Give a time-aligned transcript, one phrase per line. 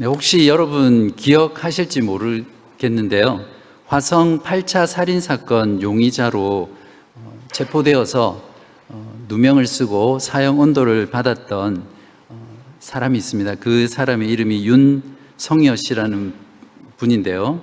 [0.00, 3.44] 네, 혹시 여러분 기억하실지 모르겠는데요.
[3.84, 6.70] 화성 8차 살인 사건 용의자로
[7.16, 8.42] 어, 체포되어서
[8.88, 11.84] 어, 누명을 쓰고 사형 언도를 받았던
[12.30, 12.46] 어,
[12.78, 13.56] 사람이 있습니다.
[13.56, 16.32] 그 사람의 이름이 윤성여 씨라는
[16.96, 17.60] 분인데요.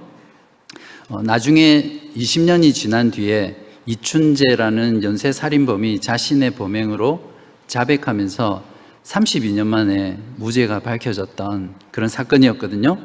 [1.23, 3.57] 나중에 20년이 지난 뒤에
[3.87, 7.19] 이춘재라는 연쇄 살인범이 자신의 범행으로
[7.65, 8.76] 자백하면서
[9.07, 12.97] 32년 만에 무죄가 밝혀졌던 그런 사건이었거든요.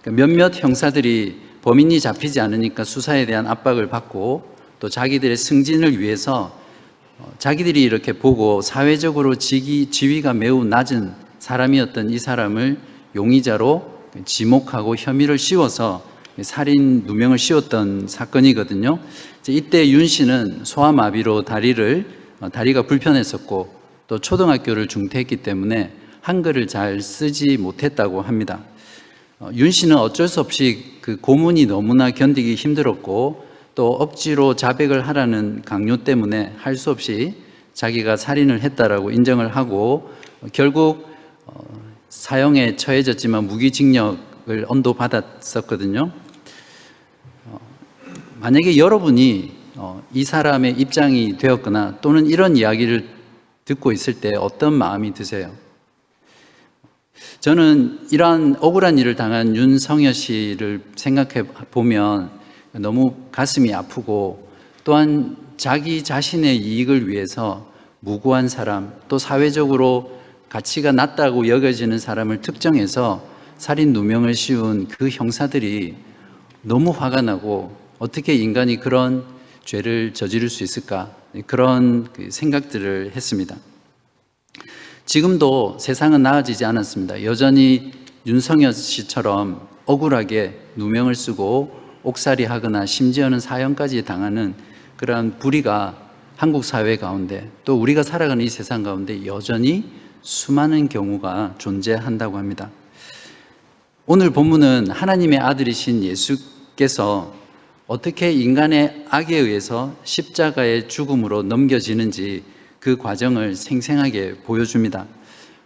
[0.00, 6.58] 그러니까 몇몇 형사들이 범인이 잡히지 않으니까 수사에 대한 압박을 받고 또 자기들의 승진을 위해서
[7.18, 12.78] 어, 자기들이 이렇게 보고 사회적으로 지기, 지위가 매우 낮은 사람이었던 이 사람을
[13.14, 13.92] 용의자로
[14.24, 16.04] 지목하고 혐의를 씌워서
[16.40, 18.98] 살인 누명을 씌웠던 사건이거든요.
[19.48, 22.06] 이때 윤 씨는 소아마비로 다리를
[22.40, 28.60] 어, 다리가 불편했었고 또 초등학교를 중퇴했기 때문에 한글을 잘 쓰지 못했다고 합니다.
[29.40, 35.62] 어, 윤 씨는 어쩔 수 없이 그 고문이 너무나 견디기 힘들었고 또 억지로 자백을 하라는
[35.64, 37.34] 강요 때문에 할 수 없이
[37.74, 40.12] 자기가 살인을 했다라고 인정을 하고
[40.52, 41.08] 결국
[41.46, 41.60] 어,
[42.08, 46.12] 사형에 처해졌지만 무기징역을 언도받았었거든요.
[47.46, 47.58] 어,
[48.40, 49.62] 만약에 여러분이
[50.14, 53.08] 이 사람의 입장이 되었거나 또는 이런 이야기를
[53.64, 55.52] 듣고 있을 때 어떤 마음이 드세요?
[57.40, 62.30] 저는 이러한 억울한 일을 당한 윤성여 씨를 생각해 보면
[62.72, 64.48] 너무 가슴이 아프고
[64.84, 67.70] 또한 자기 자신의 이익을 위해서
[68.00, 73.24] 무고한 사람 또 사회적으로 가치가 낮다고 여겨지는 사람을 특정해서
[73.58, 75.94] 살인 누명을 씌운 그 형사들이
[76.62, 79.24] 너무 화가 나고 어떻게 인간이 그런
[79.64, 81.14] 죄를 저지를 수 있을까
[81.46, 83.56] 그런 그 생각들을 했습니다.
[85.04, 87.24] 지금도 세상은 나아지지 않았습니다.
[87.24, 87.92] 여전히
[88.26, 94.54] 윤성여 씨처럼 억울하게 누명을 쓰고 옥살이 하거나 심지어는 사형까지 당하는
[94.96, 95.98] 그러한 불의가
[96.36, 99.84] 한국 사회 가운데 또 우리가 살아가는 이 세상 가운데 여전히
[100.22, 102.70] 수많은 경우가 존재한다고 합니다.
[104.06, 107.34] 오늘 본문은 하나님의 아들이신 예수께서
[107.86, 112.44] 어떻게 인간의 악에 의해서 십자가의 죽음으로 넘겨지는지
[112.78, 115.06] 그 과정을 생생하게 보여줍니다.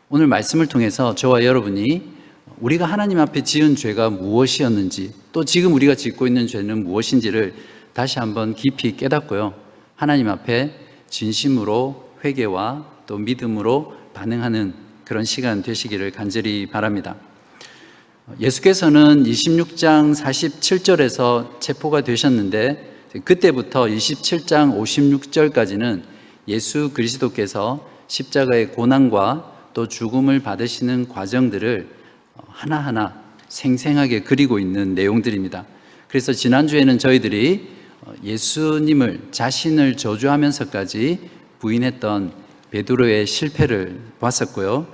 [0.09, 2.17] 오늘 말씀을 통해서 저와 여러분이
[2.61, 7.55] 우리가 하나님 앞에 지은 죄가 무엇이었는지 또 지금 우리가 짓고 있는 죄는 무엇인지를
[7.93, 9.55] 다시 한번 깊이 깨닫고요.
[9.95, 10.73] 하나님 앞에
[11.11, 17.17] 진심으로 회개와 또 믿음으로 반응하는 그런 시간 되시기를 간절히 바랍니다.
[18.41, 22.95] 예수께서는 26장 47절에서 체포가 되셨는데
[23.25, 26.03] 그때부터 27장 56절까지는
[26.49, 31.89] 예수 그리스도께서 십자가의 고난과 또 죽음을 받으시는 과정들을
[32.49, 35.65] 하나하나 생생하게 그리고 있는 내용들입니다.
[36.09, 37.69] 그래서 지난주에는 저희들이
[38.25, 41.21] 예수님을 자신을 저주하면서까지
[41.61, 42.33] 부인했던
[42.71, 44.89] 베드로의 실패를 봤었고요.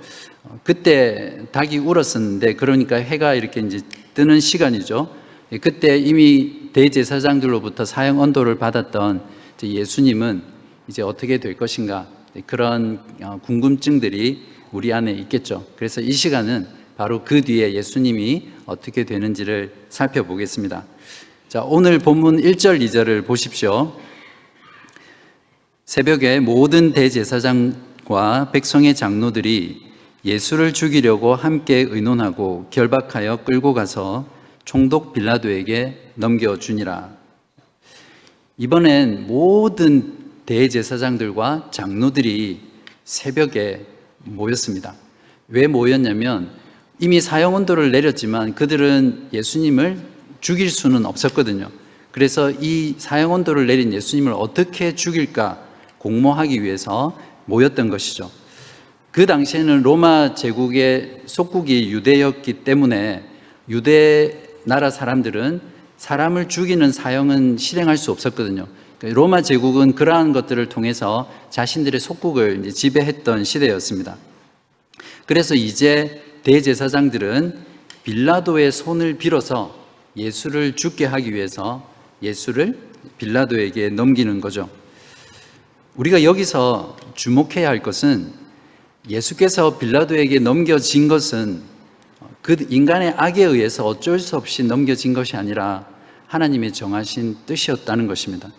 [0.63, 3.79] 그때 닭이 울었었는데 그러니까 해가 이렇게 이제
[4.13, 5.09] 뜨는 시간이죠.
[5.61, 9.21] 그때 이미 대제사장들로부터 사형 언도를 받았던
[9.61, 10.41] 예수님은
[10.87, 12.07] 이제 어떻게 될 것인가
[12.45, 15.65] 그런 어, 궁금증들이 우리 안에 있겠죠.
[15.77, 16.67] 그래서 이 시간은
[16.97, 20.83] 바로 그 뒤에 예수님이 어떻게 되는지를 살펴보겠습니다.
[21.47, 23.95] 자, 오늘 본문 1절, 2절을 보십시오.
[25.85, 29.92] 새벽에 모든 대제사장과 백성의 장로들이
[30.25, 34.25] 예수를 죽이려고 함께 의논하고 결박하여 끌고 가서
[34.63, 37.09] 총독 빌라도에게 넘겨주니라.
[38.57, 42.61] 이번엔 모든 대제사장들과 장로들이
[43.03, 43.85] 새벽에
[44.23, 44.93] 모였습니다.
[45.49, 46.51] 왜 모였냐면
[46.99, 49.99] 이미 사형 언도를 내렸지만 그들은 예수님을
[50.39, 51.69] 죽일 수는 없었거든요.
[52.11, 55.59] 그래서 이 사형 언도를 내린 예수님을 어떻게 죽일까
[55.97, 58.29] 공모하기 위해서 모였던 것이죠.
[59.13, 63.23] 그 당시에는 로마 제국의 속국이 유대였기 때문에
[63.69, 65.61] 유대 나라 사람들은
[65.97, 68.67] 사람을 죽이는 사형은 실행할 수 없었거든요.
[68.97, 74.17] 그러니까 로마 제국은 그러한 것들을 통해서 자신들의 속국을 지배했던 시대였습니다.
[75.27, 77.59] 그래서 이제 대제사장들은
[78.01, 79.77] 빌라도의 손을 빌어서
[80.17, 81.87] 예수를 죽게 하기 위해서
[82.23, 82.79] 예수를
[83.19, 84.71] 빌라도에게 넘기는 거죠.
[85.97, 88.41] 우리가 여기서 주목해야 할 것은
[89.09, 91.61] 예수께서 빌라도에게 넘겨진 것은
[92.41, 95.85] 그 인간의 악에 의해서 어쩔 수 없이 넘겨진 것이 아니라
[96.27, 98.49] 하나님의 정하신 뜻이었다는 것입니다.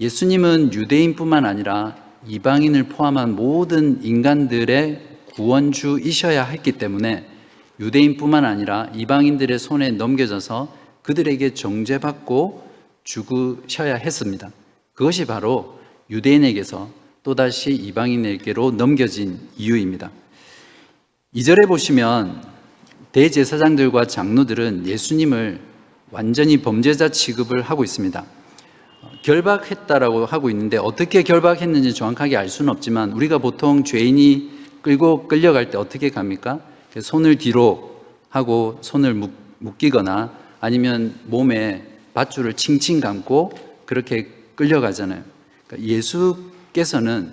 [0.00, 1.96] 예수님은 유대인뿐만 아니라
[2.26, 5.00] 이방인을 포함한 모든 인간들의
[5.34, 7.28] 구원주이셔야 했기 때문에
[7.80, 12.68] 유대인뿐만 아니라 이방인들의 손에 넘겨져서 그들에게 정죄받고
[13.02, 14.50] 죽으셔야 했습니다.
[14.94, 15.78] 그것이 바로
[16.08, 20.10] 유대인에게서 또다시 이방인에게로 넘겨진 이유입니다.
[21.34, 22.44] 2절에 보시면
[23.12, 25.58] 대제사장들과 장로들은 예수님을
[26.10, 28.24] 완전히 범죄자 취급을 하고 있습니다.
[29.22, 34.50] 결박했다라고 하고 있는데 어떻게 결박했는지 정확하게 알 수는 없지만 우리가 보통 죄인이
[34.82, 36.60] 끌고 끌려갈 때 어떻게 갑니까?
[37.00, 39.14] 손을 뒤로 하고 손을
[39.60, 40.30] 묶이거나
[40.60, 43.52] 아니면 몸에 밧줄을 칭칭 감고
[43.86, 45.22] 그렇게 끌려가잖아요.
[45.66, 47.32] 그러니까 예수 께서는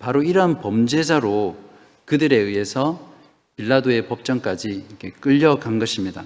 [0.00, 1.56] 바로 이러한 범죄자로
[2.04, 3.12] 그들에 의해서
[3.56, 4.86] 빌라도의 법정까지
[5.20, 6.24] 끌려간 것입니다.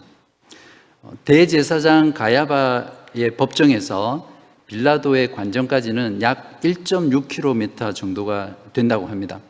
[1.03, 4.31] 어, 대제사장 가야바의 법정에서
[4.67, 9.41] 빌라도의 관정까지는 약 1.6km 정도가 된다고 합니다.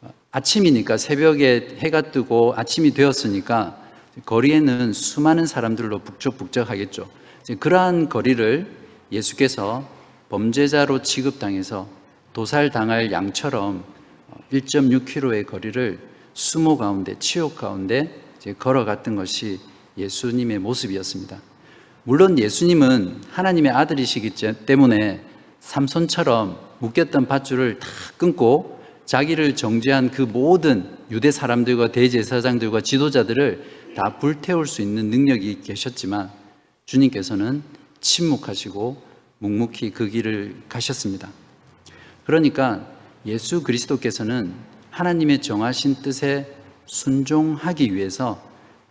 [0.00, 3.76] 어, 아침이니까 새벽에 해가 뜨고 아침이 되었으니까
[4.24, 7.08] 거리에는 수많은 사람들로 북적북적하겠죠.
[7.60, 8.66] 그러한 거리를
[9.12, 9.86] 예수께서
[10.30, 11.86] 범죄자로 취급당해서
[12.36, 13.82] 도살당할 양처럼
[14.52, 15.98] 1.6km의 거리를
[16.34, 18.14] 수모 가운데, 치욕 가운데
[18.58, 19.58] 걸어갔던 것이
[19.96, 21.40] 예수님의 모습이었습니다.
[22.04, 24.32] 물론 예수님은 하나님의 아들이시기
[24.66, 25.22] 때문에
[25.60, 27.88] 삼손처럼 묶였던 밧줄을 다
[28.18, 36.30] 끊고 자기를 정죄한 그 모든 유대 사람들과 대제사장들과 지도자들을 다 불태울 수 있는 능력이 계셨지만
[36.84, 37.62] 주님께서는
[38.02, 39.02] 침묵하시고
[39.38, 41.30] 묵묵히 그 길을 가셨습니다.
[42.26, 42.86] 그러니까
[43.24, 44.52] 예수 그리스도께서는
[44.90, 46.52] 하나님의 정하신 뜻에
[46.86, 48.42] 순종하기 위해서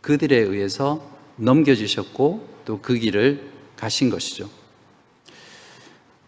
[0.02, 1.06] 그들에 의해서
[1.38, 4.50] 넘겨주셨고 또 그 길을 가신 것이죠.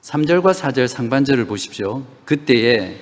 [0.02, 2.06] 3절과 4절 상반절을 보십시오.
[2.26, 2.98] 그때에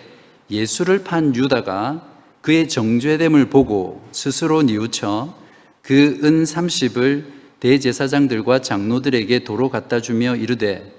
[0.50, 2.08] 예수를 판 유다가
[2.42, 5.36] 그의 정죄됨을 보고 스스로 뉘우쳐
[5.82, 7.26] 그 은 30을
[7.60, 10.94] 대제사장들과 장로들에게 도로 갖다 주며 이르되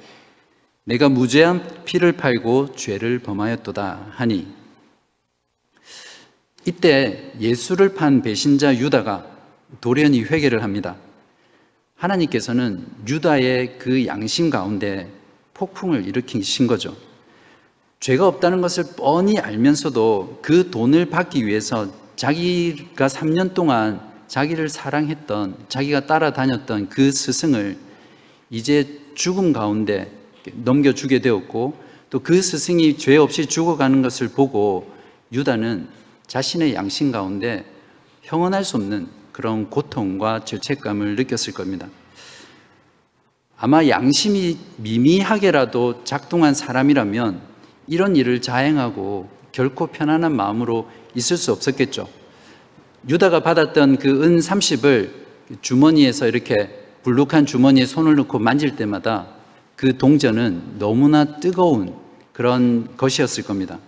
[0.88, 4.46] 내가 무죄한 피를 팔고 죄를 범하였도다 하니
[6.64, 9.26] 이때 예수를 판 배신자 유다가
[9.80, 10.94] 돌연히 회개를 합니다.
[11.96, 15.10] 하나님께서는 유다의 그 양심 가운데
[15.54, 16.96] 폭풍을 일으키신 거죠.
[17.98, 26.06] 죄가 없다는 것을 뻔히 알면서도 그 돈을 받기 위해서 자기가 3년 동안 자기를 사랑했던, 자기가
[26.06, 27.76] 따라다녔던 그 스승을
[28.50, 30.15] 이제 죽음 가운데
[30.54, 34.90] 넘겨주게 되었고 또 그 스승이 죄 없이 죽어가는 것을 보고
[35.32, 35.88] 유다는
[36.26, 37.64] 자신의 양심 가운데
[38.22, 41.88] 형언할 수 없는 그런 고통과 죄책감을 느꼈을 겁니다.
[43.58, 47.40] 아마 양심이 미미하게라도 작동한 사람이라면
[47.86, 52.08] 이런 일을 자행하고 결코 편안한 마음으로 있을 수 없었겠죠.
[53.08, 55.10] 유다가 받았던 그 은 30을
[55.62, 56.54] 주머니에서 이렇게
[57.02, 59.35] 불룩한 주머니에 손을 넣고 만질 때마다
[59.76, 61.94] 그 동전은 너무나 뜨거운
[62.32, 63.78] 그런 것이었을 겁니다.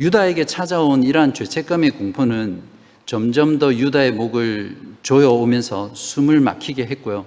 [0.00, 2.62] 유다에게 찾아온 이러한 죄책감의 공포는
[3.04, 7.26] 점점 더 유다의 목을 조여오면서 숨을 막히게 했고요.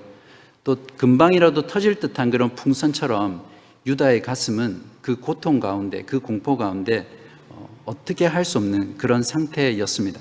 [0.64, 3.44] 또 금방이라도 터질 듯한 그런 풍선처럼
[3.86, 7.08] 유다의 가슴은 그 고통 가운데, 그 공포 가운데
[7.50, 10.20] 어, 어떻게 할 수 없는 그런 상태였습니다.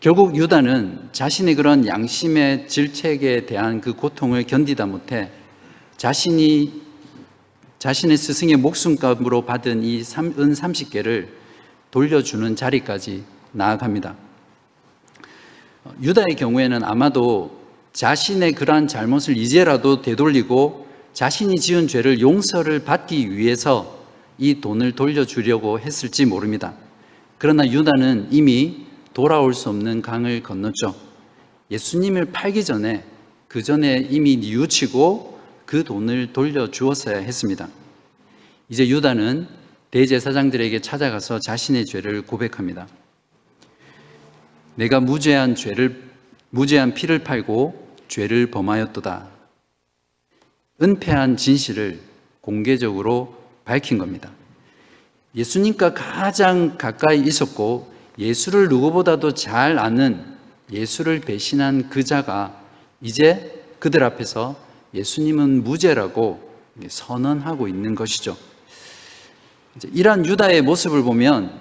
[0.00, 5.30] 결국 유다는 자신의 그런 양심의 질책에 대한 그 고통을 견디다 못해
[5.96, 6.82] 자신이
[7.78, 11.28] 자신의 스승의 목숨값으로 받은 이 은 30개를
[11.90, 14.16] 돌려주는 자리까지 나아갑니다.
[16.02, 17.58] 유다의 경우에는 아마도
[17.92, 23.98] 자신의 그러한 잘못을 이제라도 되돌리고 자신이 지은 죄를 용서를 받기 위해서
[24.36, 26.74] 이 돈을 돌려주려고 했을지 모릅니다.
[27.38, 28.85] 그러나 유다는 이미
[29.16, 30.94] 돌아올 수 없는 강을 건넜죠.
[31.70, 33.02] 예수님을 팔기 전에
[33.48, 37.66] 그 전에 이미 뉘우치고 그 돈을 돌려주었어야 했습니다.
[38.68, 39.48] 이제 유다는
[39.90, 42.86] 대제사장들에게 찾아가서 자신의 죄를 고백합니다.
[44.74, 46.02] 내가 무죄한 죄를
[46.50, 49.30] 무죄한 피를 팔고 죄를 범하였도다.
[50.82, 52.00] 은폐한 진실을
[52.42, 54.30] 공개적으로 밝힌 겁니다.
[55.34, 60.24] 예수님과 가장 가까이 있었고 예수를 누구보다도 잘 아는
[60.70, 62.60] 예수를 배신한 그 자가
[63.00, 64.56] 이제 그들 앞에서
[64.94, 66.40] 예수님은 무죄라고
[66.88, 68.36] 선언하고 있는 것이죠.
[69.92, 71.52] 이러한 유다의 모습을 보면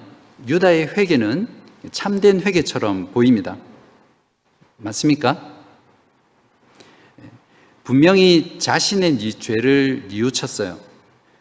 [0.48, 1.48] 유다의 회개는
[1.92, 3.58] 참된 회개처럼 보입니다.
[4.78, 5.54] 맞습니까?
[7.84, 10.80] 분명히 자신의 죄를 뉘우쳤어요.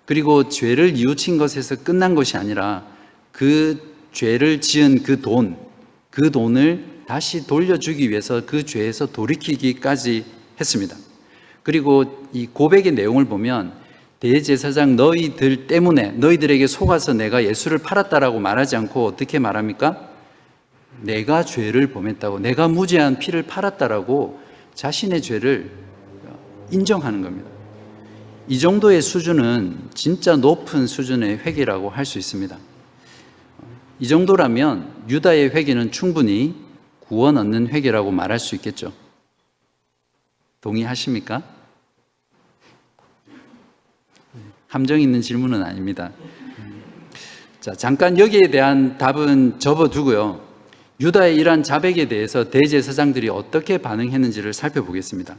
[0.04, 2.86] 그리고 죄를 뉘우친 것에서 끝난 것이 아니라
[3.32, 5.56] 그 죄를 지은 그 돈,
[6.10, 10.24] 그 돈을 다시 돌려주기 위해서 그 죄에서 돌이키기까지
[10.58, 10.96] 했습니다.
[11.62, 13.72] 그리고 이 고백의 내용을 보면
[14.20, 20.08] 대제사장 너희들 때문에 너희들에게 속아서 내가 예수를 팔았다라고 말하지 않고 어떻게 말합니까?
[21.02, 24.40] 내가 죄를 범했다고 내가 무죄한 피를 팔았다라고
[24.74, 25.70] 자신의 죄를
[26.70, 27.50] 인정하는 겁니다.
[28.46, 32.56] 이 정도의 수준은 진짜 높은 수준의 회개라고 할 수 있습니다.
[34.04, 36.54] 이 정도라면 유다의 회개는 충분히
[37.08, 38.92] 구원 얻는 회개라고 말할 수 있겠죠.
[40.60, 41.42] 동의하십니까?
[44.68, 46.12] 함정 있는 질문은 아닙니다.
[47.60, 50.46] 자, 잠깐 여기에 대한 답은 접어두고요.
[51.00, 55.34] 유다의 이러한 자백에 대해서 대제사장들이 어떻게 반응했는지를 살펴보겠습니다.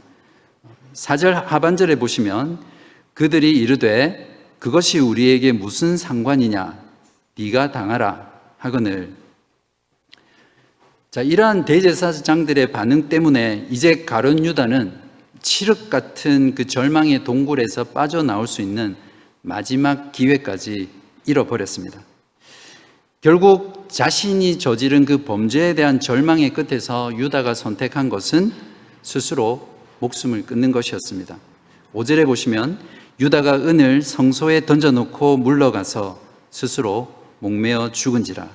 [0.92, 2.58] 4절 하반절에 보시면
[3.14, 6.76] 그들이 이르되 그것이 우리에게 무슨 상관이냐
[7.38, 9.12] 네가 당하라 하거늘
[11.10, 14.92] 자 이러한 대제사장들의 반응 때문에 이제 가론 유다는
[15.40, 18.96] 칠흑 같은 그 절망의 동굴에서 빠져나올 수 있는
[19.42, 20.88] 마지막 기회까지
[21.24, 22.00] 잃어버렸습니다.
[23.20, 28.52] 결국 자신이 저지른 그 범죄에 대한 절망의 끝에서 유다가 선택한 것은
[29.02, 29.68] 스스로
[30.00, 31.38] 목숨을 끊는 것이었습니다.
[31.94, 32.78] 5절에 보시면
[33.18, 36.20] 유다가 은을 성소에 던져놓고 물러가서
[36.50, 38.48] 스스로 목매어 죽은지라.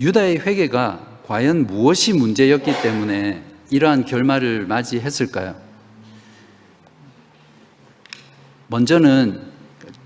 [0.00, 5.60] 유다의 회개가 과연 무엇이 문제였기 때문에 이러한 결말을 맞이했을까요?
[8.68, 9.40] 먼저는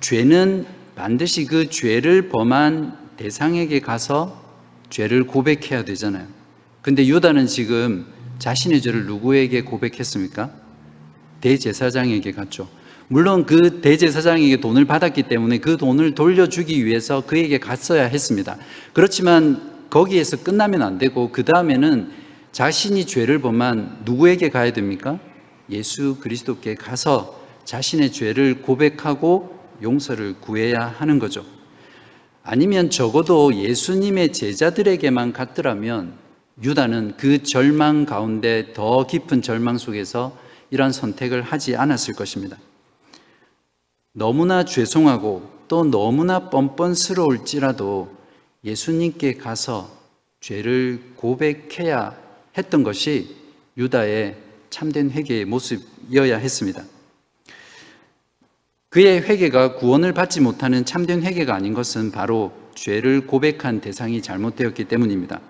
[0.00, 4.40] 죄는 반드시 그 죄를 범한 대상에게 가서
[4.90, 6.26] 죄를 고백해야 되잖아요.
[6.82, 8.06] 근데 유다는 지금
[8.38, 10.50] 자신의 죄를 누구에게 고백했습니까?
[11.40, 12.68] 대제사장에게 갔죠.
[13.12, 18.56] 물론 그 대제사장에게 돈을 받았기 때문에 그 돈을 돌려주기 위해서 그에게 갔어야 했습니다.
[18.92, 22.12] 그렇지만 거기에서 끝나면 안 되고 그 다음에는
[22.52, 25.18] 자신이 죄를 범한 누구에게 가야 됩니까?
[25.70, 31.44] 예수 그리스도께 가서 자신의 죄를 고백하고 용서를 구해야 하는 거죠.
[32.44, 36.12] 아니면 적어도 예수님의 제자들에게만 갔더라면
[36.62, 40.38] 유다는 그 절망 가운데 더 깊은 절망 속에서
[40.70, 42.56] 이러한 선택을 하지 않았을 것입니다.
[44.12, 48.12] 너무나 죄송하고 또 너무나 뻔뻔스러울지라도
[48.64, 49.90] 예수님께 가서
[50.40, 52.16] 죄를 고백해야
[52.58, 53.36] 했던 것이
[53.76, 54.36] 유다의
[54.68, 56.82] 참된 회개의 모습이어야 했습니다.
[58.88, 65.40] 그의 회개가 구원을 받지 못하는 참된 회개가 아닌 것은 바로 죄를 고백한 대상이 잘못되었기 때문입니다.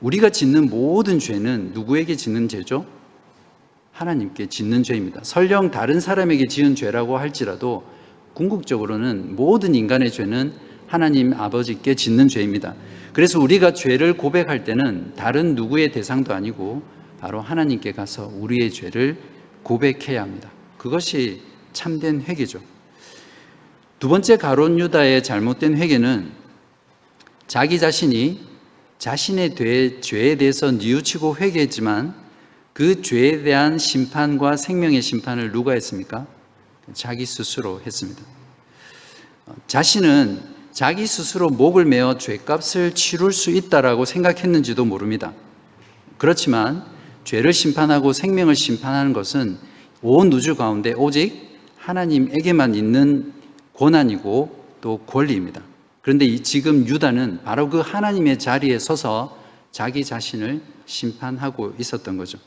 [0.00, 2.84] 우리가 짓는 모든 죄는 누구에게 짓는 죄죠?
[3.94, 5.20] 하나님께 짓는 죄입니다.
[5.22, 7.84] 설령 다른 사람에게 지은 죄라고 할지라도
[8.34, 10.52] 궁극적으로는 모든 인간의 죄는
[10.88, 12.74] 하나님 아버지께 짓는 죄입니다.
[13.12, 16.82] 그래서 우리가 죄를 고백할 때는 다른 누구의 대상도 아니고
[17.20, 19.16] 바로 하나님께 가서 우리의 죄를
[19.62, 20.50] 고백해야 합니다.
[20.76, 21.40] 그것이
[21.72, 22.60] 참된 회개죠.
[24.00, 26.32] 두 번째 가론 유다의 잘못된 회개는
[27.46, 28.40] 자기 자신이
[28.98, 29.54] 자신의
[30.00, 32.23] 죄에 대해서 뉘우치고 회개했지만
[32.74, 36.26] 그 죄에 대한 심판과 생명의 심판을 누가 했습니까?
[36.92, 38.20] 자기 스스로 했습니다.
[39.68, 45.32] 자신은 자기 스스로 목을 메어 죄값을 치룰 수 있다라고 생각했는지도 모릅니다.
[46.18, 46.84] 그렇지만
[47.22, 49.56] 죄를 심판하고 생명을 심판하는 것은
[50.02, 53.34] 온 우주 가운데 오직 하나님에게만 있는
[53.74, 55.62] 권한이고 또 권리입니다.
[56.02, 59.38] 그런데 지금 유다는 바로 그 하나님의 자리에 서서
[59.70, 62.38] 자기 자신을 심판하고 있었던 거죠.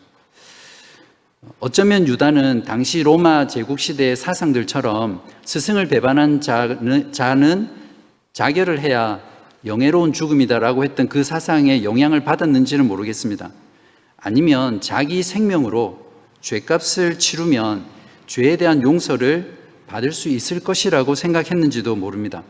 [1.60, 7.70] 어쩌면 유다는 당시 로마 제국 시대의 사상들처럼 스승을 배반한 자는, 자는
[8.34, 9.22] 자결을 해야
[9.63, 13.51] 영예로운 죽음이다라고 했던 그 사상에 영향을 받았는지는 모르겠습니다.
[14.17, 16.08] 아니면 자기 생명으로
[16.41, 17.86] 죄값을 치르면
[18.25, 22.44] 죄에 대한 용서를 받을 수 있을 것이라고 생각했는지도 모릅니다.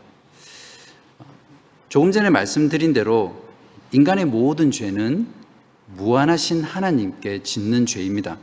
[1.88, 3.44] 조금 전에 말씀드린 대로
[3.92, 5.26] 인간의 모든 죄는
[5.96, 8.38] 무한하신 하나님께 짓는 죄입니다.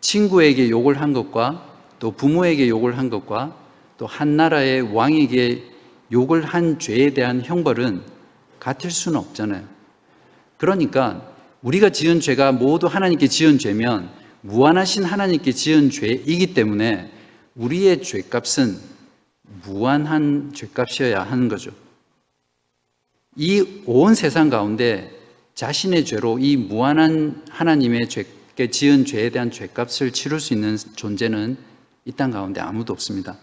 [0.00, 1.66] 친구에게 욕을 한 것과
[1.98, 3.56] 또 부모에게 욕을 한 것과
[3.98, 5.62] 또 한 나라의 왕에게
[6.10, 8.00] 욕을 한 죄에 대한 형벌은
[8.58, 9.62] 같을 수는 없잖아요.
[10.56, 11.22] 그러니까
[11.62, 17.10] 우리가 지은 죄가 모두 하나님께 지은 죄면 무한하신 하나님께 지은 죄이기 때문에
[17.54, 18.78] 우리의 죄값은
[19.64, 21.70] 무한한 죄값이어야 하는 거죠.
[23.36, 25.10] 이 온 세상 가운데
[25.54, 28.28] 자신의 죄로 이 무한한 하나님의 죄께
[28.70, 31.56] 지은 죄에 대한 죄값을 치를 수 있는 존재는
[32.04, 33.38] 이 땅 가운데 아무도 없습니다.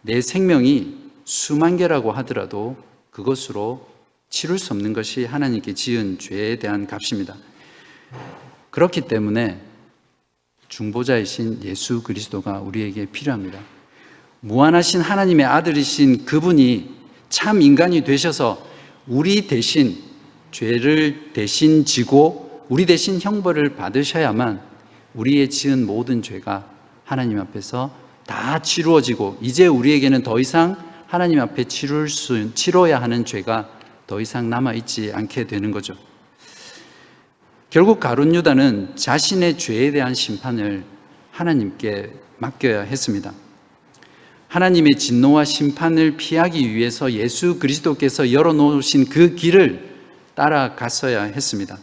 [0.00, 2.76] 내 생명이 수만 개라고 하더라도
[3.10, 3.88] 그것으로
[4.30, 7.36] 치룰 수 없는 것이 하나님께 지은 죄에 대한 값입니다.
[8.70, 9.60] 그렇기 때문에
[10.68, 13.60] 중보자이신 예수 그리스도가 우리에게 필요합니다.
[14.40, 16.90] 무한하신 하나님의 아들이신 그분이
[17.28, 18.66] 참 인간이 되셔서
[19.06, 20.02] 우리 대신
[20.50, 24.62] 죄를 대신 지고 우리 대신 형벌을 받으셔야만
[25.12, 26.64] 우리의 지은 모든 죄가
[27.04, 27.94] 하나님 앞에서
[28.26, 33.68] 다 치루어지고 이제 우리에게는 더 이상 하나님 앞에 치룰 수 치러야 하는 죄가
[34.06, 35.92] 더 이상 남아 있지 않게 되는 거죠.
[37.68, 40.82] 결국 가룟 유다는 자신의 죄에 대한 심판을
[41.30, 43.34] 하나님께 맡겨야 했습니다.
[44.48, 49.90] 하나님의 진노와 심판을 피하기 위해서 예수 그리스도께서 열어놓으신 그 길을
[50.34, 51.78] 따라갔어야 했습니다.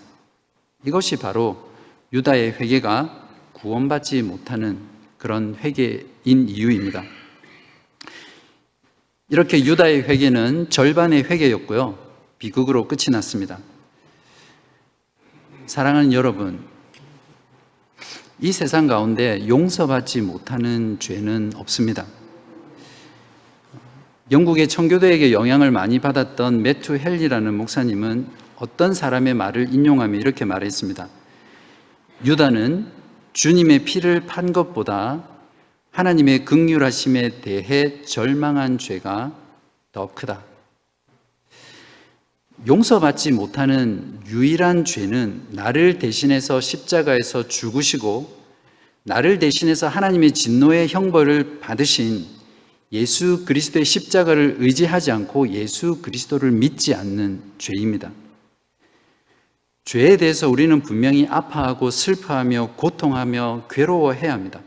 [0.86, 1.70] 이것이 바로
[2.14, 4.80] 유다의 회개가 구원받지 못하는
[5.18, 7.04] 그런 회개인 이유입니다.
[9.30, 12.00] 이렇게 유다의 회개는 절반의 회개였고요.
[12.40, 13.60] 비극으로 끝이 났습니다.
[15.68, 16.66] 사랑하는 여러분,
[18.40, 22.06] 이 세상 가운데 용서받지 못하는 죄는 없습니다.
[24.32, 28.28] 영국의 청교도에게 영향을 많이 받았던 매투 헬리라는 목사님은
[28.60, 31.08] 어떤 사람의 말을 인용하며 이렇게 말했습니다.
[32.26, 32.92] 유다는
[33.34, 35.24] 주님의 피를 판 것보다
[35.92, 39.34] 하나님의 극률하심에 대해 절망한 죄가
[39.92, 40.44] 더 크다.
[42.68, 48.38] 용서받지 못하는 유일한 죄는 나를 대신해서 십자가에서 죽으시고
[49.04, 52.26] 나를 대신해서 하나님의 진노의 형벌을 받으신
[52.92, 58.12] 예수 그리스도의 십자가를 의지하지 않고 예수 그리스도를 믿지 않는 죄입니다.
[59.90, 64.60] 죄에 대해서 우리는 분명히 아파하고 슬퍼하며 고통하며 괴로워해야 합니다.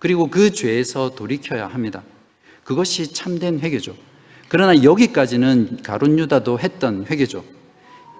[0.00, 2.02] 그리고 그 죄에서 돌이켜야 합니다.
[2.64, 3.94] 그것이 참된 회개죠.
[4.48, 7.44] 그러나 여기까지는 가론 유다도 했던 회개죠.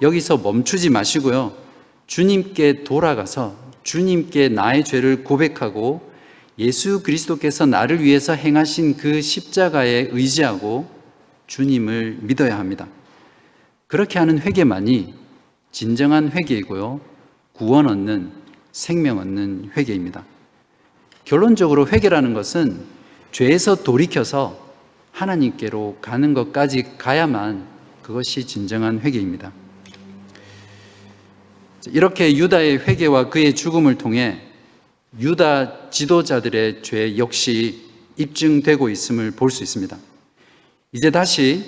[0.00, 1.56] 여기서 멈추지 마시고요.
[2.06, 6.08] 주님께 돌아가서 주님께 나의 죄를 고백하고
[6.60, 10.88] 예수 그리스도께서 나를 위해서 행하신 그 십자가에 의지하고
[11.48, 12.86] 주님을 믿어야 합니다.
[13.88, 15.23] 그렇게 하는 회개만이
[15.74, 17.00] 진정한 회개이고요.
[17.52, 18.30] 구원 얻는
[18.70, 20.24] 생명 얻는 회개입니다.
[21.24, 22.84] 결론적으로 회개라는 것은
[23.32, 24.72] 죄에서 돌이켜서
[25.10, 27.66] 하나님께로 가는 것까지 가야만
[28.02, 29.52] 그것이 진정한 회개입니다.
[31.88, 34.42] 이렇게 유다의 회개와 그의 죽음을 통해
[35.18, 37.82] 유다 지도자들의 죄 역시
[38.16, 39.98] 입증되고 있음을 볼 수 있습니다.
[40.92, 41.64] 이제 다시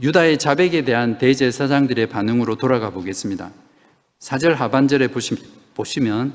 [0.00, 3.50] 유다의 자백에 대한 대제사장들의 반응으로 돌아가 보겠습니다.
[4.20, 5.08] 4절 하반절에
[5.74, 6.32] 보시면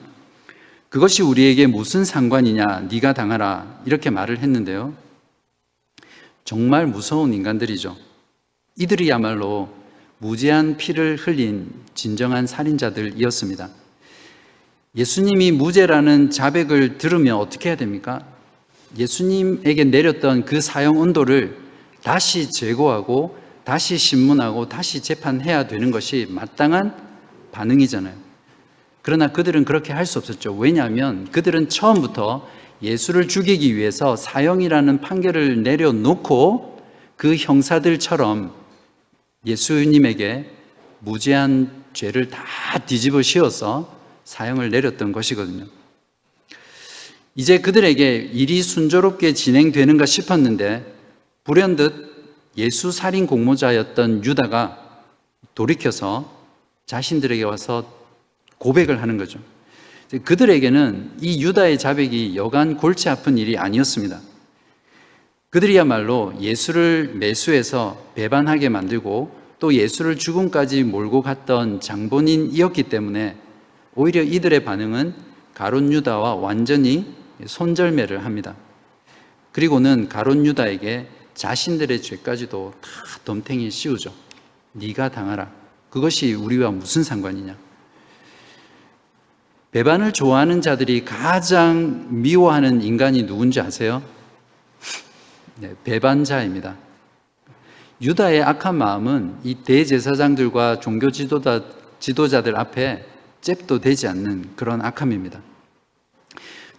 [0.89, 4.93] 그것이 우리에게 무슨 상관이냐 네가 당하라 이렇게 말을 했는데요.
[6.43, 7.95] 정말 무서운 인간들이죠.
[8.77, 9.69] 이들이야말로
[10.17, 13.69] 무죄한 피를 흘린 진정한 살인자들이었습니다.
[14.95, 18.25] 예수님이 무죄라는 자백을 들으면 어떻게 해야 됩니까?
[18.97, 21.57] 예수님에게 내렸던 그 사형 온도를
[22.03, 26.95] 다시 제거하고 다시 신문하고 다시 재판해야 되는 것이 마땅한
[27.51, 28.15] 반응이잖아요.
[29.01, 30.53] 그러나 그들은 그렇게 할 수 없었죠.
[30.53, 32.47] 왜냐하면 그들은 처음부터
[32.81, 36.81] 예수를 죽이기 위해서 사형이라는 판결을 내려놓고
[37.15, 38.53] 그 형사들처럼
[39.45, 40.49] 예수님에게
[40.99, 42.43] 무죄한 죄를 다
[42.85, 43.93] 뒤집어 씌워서
[44.25, 45.65] 사형을 내렸던 것이거든요.
[47.35, 50.93] 이제 그들에게 일이 순조롭게 진행되는가 싶었는데
[51.43, 52.12] 불현듯
[52.57, 55.01] 예수 살인 공모자였던 유다가
[55.55, 56.31] 돌이켜서
[56.85, 57.85] 자신들에게 와서
[58.57, 59.39] 고백을 하는 거죠.
[60.23, 64.19] 그들에게는 이 유다의 자백이 여간 골치 아픈 일이 아니었습니다.
[65.49, 73.37] 그들이야말로 예수를 매수해서 배반하게 만들고 또 예수를 죽음까지 몰고 갔던 장본인이었기 때문에
[73.95, 75.13] 오히려 이들의 반응은
[75.53, 77.05] 가론 유다와 완전히
[77.45, 78.55] 손절매를 합니다.
[79.51, 82.89] 그리고는 가론 유다에게 자신들의 죄까지도 다
[83.25, 84.13] 덤탱이 씌우죠.
[84.73, 85.51] 네가 당하라.
[85.89, 87.55] 그것이 우리와 무슨 상관이냐?
[89.71, 94.03] 배반을 좋아하는 자들이 가장 미워하는 인간이 누군지 아세요?
[95.55, 96.75] 네, 배반자입니다.
[98.01, 101.63] 유다의 악한 마음은 이 대제사장들과 종교 지도자,
[101.99, 103.05] 지도자들 앞에
[103.41, 105.41] 잽도 되지 않는 그런 악함입니다.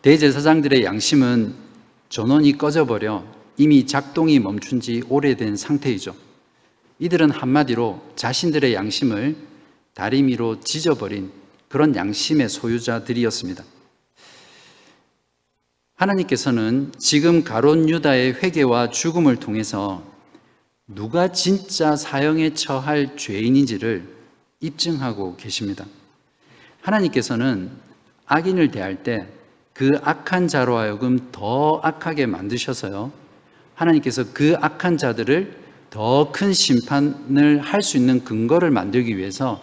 [0.03, 1.55] 대제사장들의 양심은
[2.09, 3.25] 전원이 꺼져버려
[3.57, 6.15] 이미 작동이 멈춘 지 오래된 상태이죠.
[6.99, 9.37] 이들은 한마디로 자신들의 양심을
[9.95, 11.31] 다리미로 지져버린
[11.69, 13.65] 그런 양심의 소유자들이었습니다.
[15.95, 20.05] 하나님께서는 지금 가론 유다의 회개와 죽음을 통해서
[20.87, 24.09] 누가 진짜 사형에 처할 죄인인지를
[24.61, 25.87] 입증하고 계십니다.
[26.83, 27.71] 하나님께서는
[28.27, 29.35] 악인을 대할 때
[29.75, 33.11] 그 악한 자로 하여금 더 악하게 만드셔서요.
[33.75, 39.63] 하나님께서 그 악한 자들을 더 큰 심판을 할 수 있는 근거를 만들기 위해서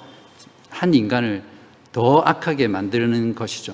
[0.70, 1.44] 한 인간을
[1.92, 3.74] 더 악하게 만드는 것이죠.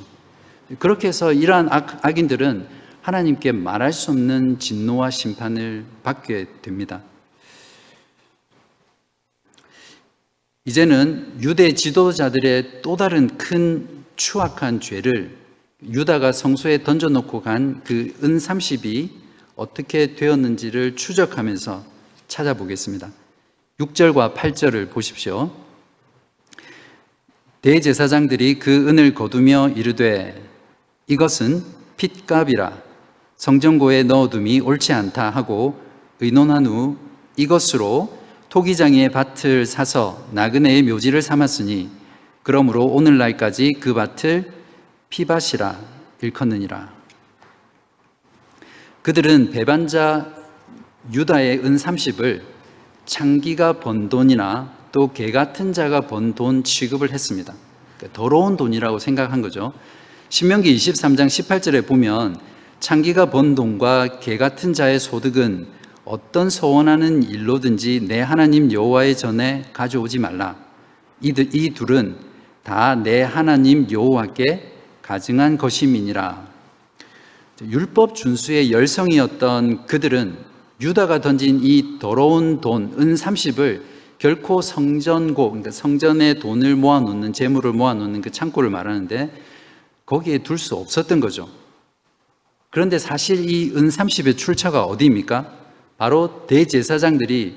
[0.79, 2.67] 그렇게 해서 이러한 악, 악인들은
[3.01, 7.01] 하나님께 말할 수 없는 진노와 심판을 받게 됩니다.
[10.65, 15.37] 이제는 유대 지도자들의 또 다른 큰 추악한 죄를
[15.83, 19.09] 유다가 성소에 던져놓고 간 그 은 30이
[19.57, 21.83] 어떻게 되었는지를 추적하면서
[22.27, 23.11] 찾아보겠습니다.
[23.79, 25.51] 6절과 8절을 보십시오.
[27.61, 30.41] 대제사장들이 그 은을 거두며 이르되
[31.07, 31.63] 이것은
[31.97, 32.81] 핏값이라
[33.35, 35.79] 성전고에 넣어둠이 옳지 않다 하고
[36.19, 36.97] 의논한 후
[37.35, 38.15] 이것으로
[38.49, 41.89] 토기장의 밭을 사서 나그네의 묘지를 삼았으니
[42.43, 44.51] 그러므로 오늘날까지 그 밭을
[45.09, 45.79] 피밭이라
[46.21, 46.96] 일컫느니라.
[49.07, 50.33] 그들은 배반자
[51.13, 52.41] 유다의 은 30을
[53.05, 57.53] 창기가 번 돈이나 또 개 같은 자가 번 돈 취급을 했습니다.
[57.95, 59.71] 그러니까 더러운 돈이라고 생각한 거죠.
[60.27, 62.37] 신명기 23장 18절에 보면
[62.81, 65.67] 창기가 번 돈과 개 같은 자의 소득은
[66.03, 70.57] 어떤 소원하는 일로든지 내 하나님 여호와의 전에 가져오지 말라.
[71.21, 72.17] 이, 이 둘은
[72.63, 76.46] 다 내 하나님 여호와께 가증한 것임이니라.
[77.61, 80.37] 율법 준수의 열성이었던 그들은
[80.79, 83.81] 유다가 던진 이 더러운 돈, 은 30을
[84.19, 89.31] 결코 성전고, 그러니까 성전에 돈을 모아놓는, 재물을 모아놓는 그 창고를 말하는데
[90.05, 91.49] 거기에 둘 수 없었던 거죠.
[92.69, 95.51] 그런데 사실 이 은 30의 출처가 어디입니까?
[95.97, 97.55] 바로 대제사장들이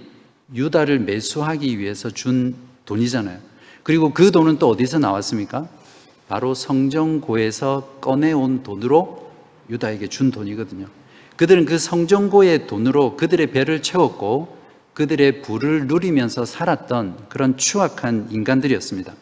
[0.54, 2.54] 유다를 매수하기 위해서 준
[2.86, 3.38] 돈이잖아요.
[3.82, 5.68] 그리고 그 돈은 또 어디서 나왔습니까?
[6.28, 9.19] 바로 성정고에서 꺼내온 돈으로
[9.70, 10.86] 유다에게 준 돈이거든요.
[11.36, 14.58] 그들은 그 성정고의 돈으로 그들의 배를 채웠고
[14.92, 19.14] 그들의 부를 누리면서 살았던 그런 추악한 인간들이었습니다.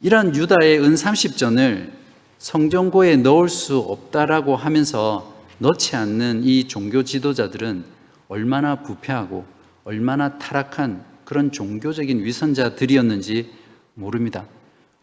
[0.00, 1.92] 이런 유다의 은 30전을
[2.38, 7.84] 성정고에 넣을 수 없다라고 하면서 넣지 않는 이 종교 지도자들은
[8.28, 9.44] 얼마나 부패하고
[9.84, 13.50] 얼마나 타락한 그런 종교적인 위선자들이었는지
[13.94, 14.46] 모릅니다.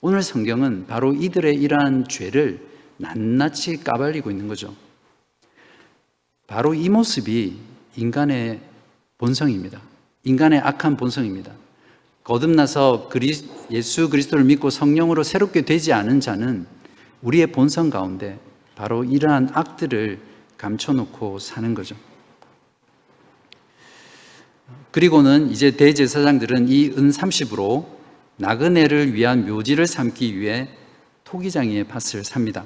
[0.02, 2.71] 오늘 성경은 바로 이들의 이러한 죄를
[3.02, 4.76] 낱낱이 까발리고 있는 거죠.
[6.48, 7.58] 바로 이 모습이
[7.96, 8.60] 인간의
[9.18, 9.82] 본성입니다.
[10.24, 11.52] 인간의 악한 본성입니다.
[12.24, 13.10] 거듭나서
[13.72, 16.66] 예수 그리스도를 믿고 성령으로 새롭게 되지 않은 자는
[17.22, 18.40] 우리의 본성 가운데
[18.76, 20.20] 바로 이러한 악들을
[20.58, 21.96] 감춰놓고 사는 거죠.
[24.92, 27.86] 그리고는 이제 대제사장들은 이 은 30으로
[28.38, 30.68] 나그네를 위한 묘지를 삼기 위해
[31.24, 32.66] 토기장이의 밭을 삽니다.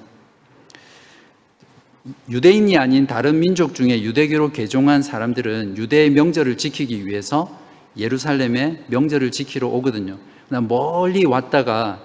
[2.29, 7.59] 유대인이 아닌 다른 민족 중에 유대교로 개종한 사람들은 유대의 명절을 지키기 위해서
[7.97, 10.17] 예루살렘에 명절을 지키러 오거든요.
[10.49, 11.99] 멀리 왔다가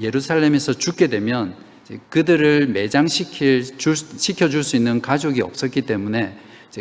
[0.00, 1.54] 예루살렘에서 죽게 되면
[2.10, 6.36] 그들을 매장시킬 줄, 시켜줄 수 있는 가족이 없었기 때문에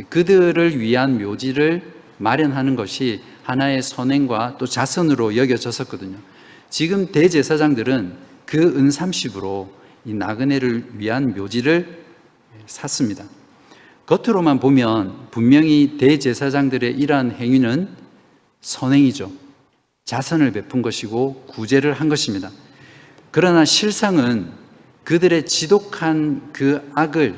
[0.10, 1.82] 그들을 위한 묘지를
[2.17, 6.17] 마련하는 것이 하나의 선행과 또 자선으로 여겨졌었거든요.
[6.69, 8.13] 지금 대제사장들은
[8.45, 9.69] 그은 30으로
[10.06, 11.98] 이 나그네를 위한 묘지를
[12.69, 13.25] 샀습니다.
[14.05, 17.89] 겉으로만 보면 분명히 대제사장들의 이러한 행위는
[18.62, 19.32] 선행이죠.
[20.05, 22.49] 자선을 베푼 것이고 구제를 한 것입니다.
[23.32, 24.51] 그러나 실상은
[25.03, 27.36] 그들의 지독한 그 악을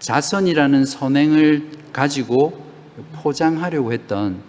[0.00, 2.66] 자선이라는 선행을 가지고
[3.14, 4.42] 포장하려고 했던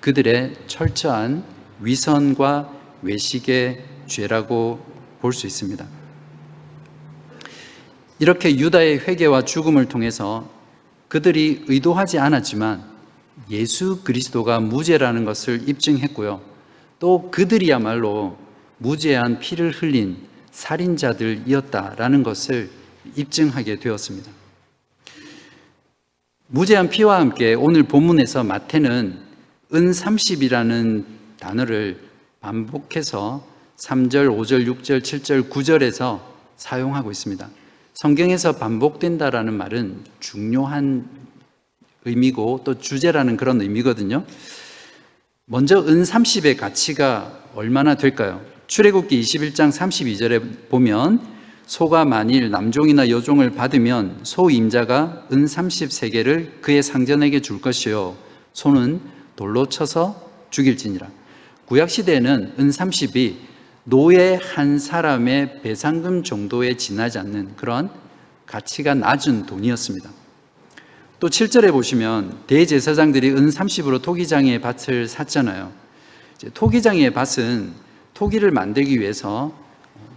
[0.00, 1.44] 그들의 철저한
[1.80, 2.70] 위선과
[3.02, 4.84] 외식의 죄라고
[5.20, 5.97] 볼 수 있습니다.
[8.18, 10.48] 이렇게 유다의 회개와 죽음을 통해서
[11.08, 12.82] 그들이 의도하지 않았지만
[13.50, 16.40] 예수 그리스도가 무죄라는 것을 입증했고요.
[16.98, 18.36] 또 그들이야말로
[18.78, 20.16] 무죄한 피를 흘린
[20.50, 22.70] 살인자들이었다라는 것을
[23.14, 24.30] 입증하게 되었습니다.
[26.48, 29.28] 무제한 피와 함께 오늘 본문에서 마태는
[29.74, 31.04] 은 30이라는
[31.38, 32.00] 단어를
[32.40, 36.20] 반복해서 3절, 5절, 6절, 7절, 9절에서
[36.56, 37.48] 사용하고 있습니다.
[37.98, 41.08] 성경에서 반복된다라는 말은 중요한
[42.04, 44.24] 의미고 또 주제라는 그런 의미거든요.
[45.46, 48.40] 먼저 은 30의 가치가 얼마나 될까요?
[48.68, 51.26] 출애굽기 21장 32절에 보면
[51.66, 58.16] 소가 만일 남종이나 여종을 받으면 소 임자가 은 30세계를 그의 상전에게 줄 것이요
[58.52, 59.00] 소는
[59.34, 61.08] 돌로 쳐서 죽일지니라.
[61.64, 63.47] 구약 시대에는 은 30이
[63.88, 67.88] 노예 한 사람의 배상금 정도에 지나지 않는 그런
[68.44, 70.10] 가치가 낮은 돈이었습니다.
[71.18, 75.72] 또 7절에 보시면 대제사장들이 은 30으로 토기장의 밭을 샀잖아요.
[76.52, 77.72] 토기장의 밭은
[78.12, 79.54] 토기를 만들기 위해서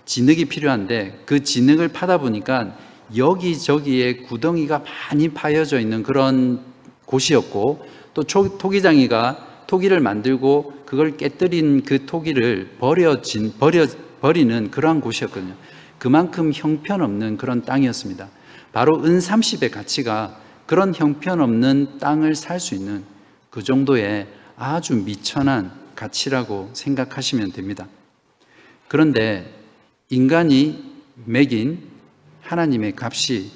[0.03, 2.75] 진흙이 필요한데 그 진흙을 파다 보니까
[3.15, 6.59] 여기저기에 구덩이가 많이 파여져 있는 그런
[7.05, 13.87] 곳이었고 또 토기장이가 토기를 만들고 그걸 깨뜨린 그 토기를 버려진 버려
[14.19, 15.55] 버리는 그러한 곳이었거든요.
[15.97, 18.27] 그만큼 형편없는 그런 땅이었습니다.
[18.73, 23.05] 바로 은 30의 가치가 그런 형편없는 땅을 살 수 있는
[23.49, 27.87] 그 정도의 아주 미천한 가치라고 생각하시면 됩니다.
[28.89, 29.57] 그런데
[30.09, 30.83] 인간이
[31.23, 31.87] 매긴
[32.41, 33.49] 하나님의 값이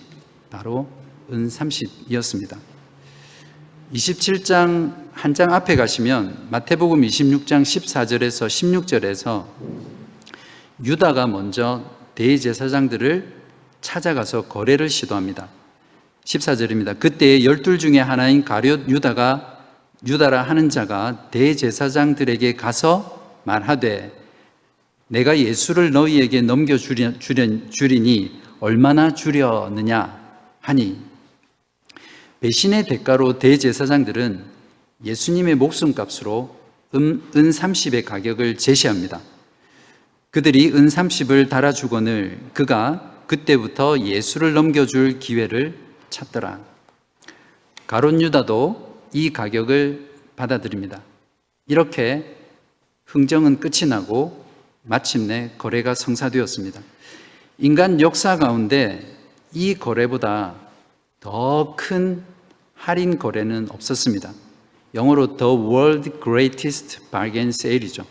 [0.49, 0.87] 바로
[1.29, 2.74] 은 30이었습니다.
[3.93, 9.45] 27장 한 장 앞에 가시면 마태복음 26장 14절에서 16절에서
[10.83, 11.83] 유다가 먼저
[12.15, 13.33] 대제사장들을
[13.81, 15.47] 찾아가서 거래를 시도합니다.
[16.25, 16.99] 14절입니다.
[16.99, 19.59] 그때 열둘 중에 하나인 가룟 유다가
[20.05, 24.11] 유다라 하는 자가 대제사장들에게 가서 말하되
[25.07, 30.19] 내가 예수를 너희에게 넘겨 주리니 얼마나 주려느냐
[30.59, 31.04] 하니
[32.41, 34.43] 배신의 대가로 대제사장들은
[35.03, 36.55] 예수님의 목숨값으로
[36.95, 39.21] 은, 은 30의 가격을 제시합니다.
[40.31, 45.77] 그들이 은 30을 달아주거늘 그가 그때부터 예수를 넘겨줄 기회를
[46.09, 46.59] 찾더라.
[47.87, 51.01] 가론 유다도 이 가격을 받아들입니다.
[51.67, 52.35] 이렇게
[53.05, 54.45] 흥정은 끝이 나고
[54.83, 56.81] 마침내 거래가 성사되었습니다.
[57.59, 59.17] 인간 역사 가운데
[59.53, 60.64] 이 거래보다
[61.25, 62.23] 더 큰
[62.75, 64.31] 할인 거래는 없었습니다.
[64.93, 68.05] 영어로 The World Greatest Bargain Sale이죠.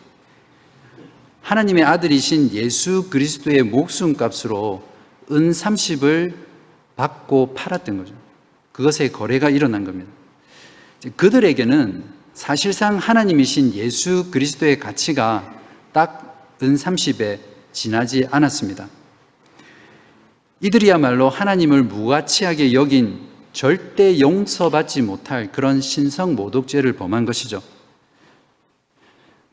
[1.43, 4.83] 하나님의 아들이신 예수 그리스도의 목숨값으로
[5.31, 6.35] 은 30을
[6.97, 8.15] 받고 팔았던 거죠.
[8.73, 10.11] 그것의 거래가 일어난 겁니다.
[11.17, 15.55] 그들에게는 사실상 하나님이신 예수 그리스도의 가치가
[15.93, 16.25] 딱
[16.63, 17.41] 은 30에
[17.73, 18.89] 지나지 않았습니다.
[20.65, 23.21] 이들이야말로 하나님을 무가치하게 여긴
[23.53, 27.63] 절대 용서받지 못할 그런 신성 모독죄를 범한 것이죠.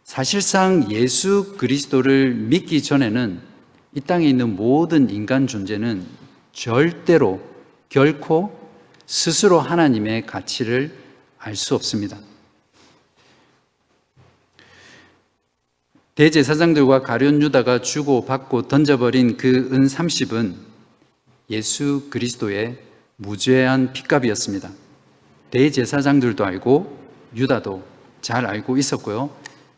[0.06, 3.42] 사실상 예수 그리스도를 믿기 전에는
[3.94, 6.06] 이 땅에 있는 모든 인간 존재는
[6.54, 7.42] 절대로
[7.90, 8.58] 결코
[9.06, 10.96] 스스로 하나님의 가치를
[11.40, 12.18] 알 수 없습니다.
[16.16, 20.71] 대제사장들과 가룟 유다가 주고 받고 던져버린 그 은 30은
[21.52, 22.78] 예수 그리스도의
[23.18, 24.72] 무죄한 핏값이었습니다.
[25.52, 26.98] 대제사장들도 알고
[27.36, 27.84] 유다도
[28.22, 29.30] 잘 알고 있었고요.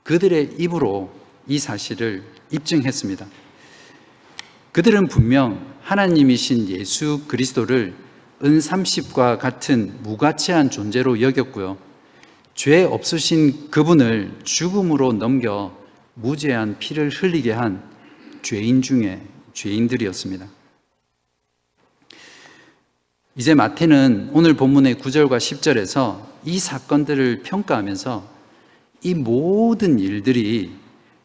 [0.03, 1.11] 그들의 입으로
[1.47, 3.25] 이 사실을 입증했습니다.
[4.71, 7.93] 그들은 분명 하나님이신 예수 그리스도를
[8.43, 11.77] 은 30과 같은 무가치한 존재로 여겼고요.
[12.55, 15.75] 죄 없으신 그분을 죽음으로 넘겨
[16.13, 17.83] 무죄한 피를 흘리게 한
[18.41, 19.21] 죄인 중에
[19.53, 20.47] 죄인들이었습니다.
[23.35, 28.29] 이제 마태는 오늘 본문의 9절과 10절에서 이 사건들을 평가하면서
[29.01, 30.71] 이 모든 일들이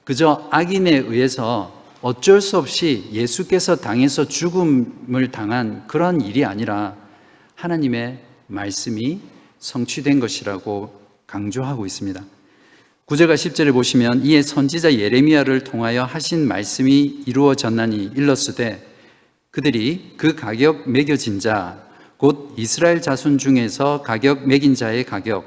[0.04, 6.96] 그저 악인에 의해서 어쩔 수 없이 예수께서 당해서 죽음을 당한 그런 일이 아니라
[7.56, 9.20] 하나님의 말씀이
[9.58, 12.24] 성취된 것이라고 강조하고 있습니다.
[13.04, 18.82] 9절과 10절을 보시면 이에 선지자 예레미야를 통하여 하신 말씀이 이루어졌나니 일렀으되
[19.50, 21.86] 그들이 그 가격 매겨진 자
[22.18, 25.44] 곧 이스라엘 자손 중에서 가격 매긴 자의 가격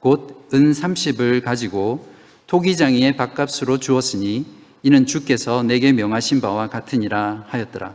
[0.00, 2.06] 곧 은 30을 가지고
[2.46, 4.44] 토기장이의 밥값으로 주었으니
[4.82, 7.94] 이는 주께서 내게 명하신 바와 같으니라 하였더라.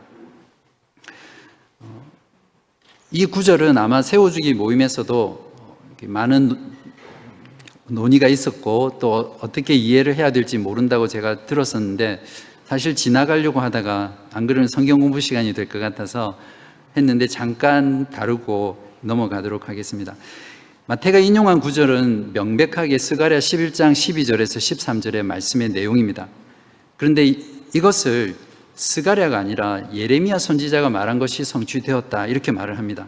[3.11, 5.53] 이 구절은 아마 세워주기 모임에서도
[6.01, 6.73] 많은
[7.85, 12.23] 논의가 있었고 또 어떻게 이해를 해야 될지 모른다고 제가 들었었는데
[12.65, 16.37] 사실 지나가려고 하다가 안 그러면 성경 공부 시간이 될 것 같아서
[16.97, 20.15] 했는데 잠깐 다루고 넘어가도록 하겠습니다.
[20.87, 26.27] 마태가 인용한 구절은 명백하게 스가랴 11장 12절에서 13절의 말씀의 내용입니다.
[26.95, 27.35] 그런데
[27.73, 28.35] 이것을
[28.75, 33.07] 스가랴가 아니라 예레미야 선지자가 말한 것이 성취되었다 이렇게 말을 합니다.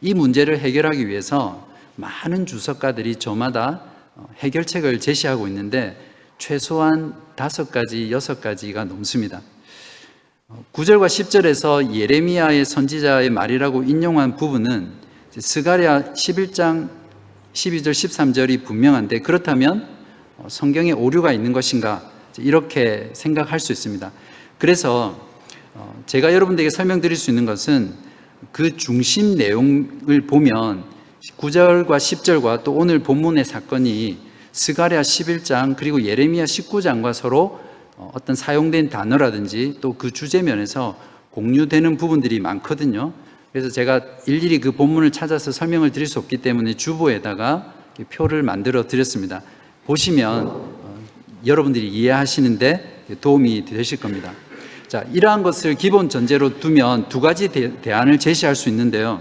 [0.00, 3.82] 이 문제를 해결하기 위해서 많은 주석가들이 저마다
[4.14, 5.96] 어, 해결책을 제시하고 있는데
[6.38, 9.40] 최소한 다섯 가지, 여섯 가지가 넘습니다.
[10.72, 14.92] 9절과 10절에서 예레미야의 선지자의 말이라고 인용한 부분은
[15.36, 16.88] 스가랴 11장
[17.52, 19.88] 12절 13절이 분명한데 그렇다면
[20.36, 24.12] 어, 성경에 오류가 있는 것인가 이렇게 생각할 수 있습니다.
[24.58, 25.18] 그래서
[25.74, 27.94] 어, 제가 여러분들에게 설명드릴 수 있는 것은
[28.52, 30.84] 그 중심 내용을 보면
[31.38, 34.18] 9절과 10절과 또 오늘 본문의 사건이
[34.52, 37.65] 스가랴 11장 그리고 예레미야 19장과 서로
[37.96, 40.98] 어, 어떤 사용된 단어라든지 또 그 주제면에서
[41.30, 43.12] 공유되는 부분들이 많거든요.
[43.52, 47.72] 그래서 제가 일일이 그 본문을 찾아서 설명을 드릴 수 없기 때문에 주보에다가
[48.12, 49.42] 표를 만들어 드렸습니다.
[49.86, 50.98] 보시면 어,
[51.46, 54.32] 여러분들이 이해하시는데 도움이 되실 겁니다.
[54.88, 59.20] 자, 이러한 것을 기본 전제로 두면 두 가지 대, 안을 제시할 수 있는데요.